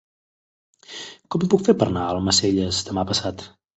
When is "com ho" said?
1.35-1.49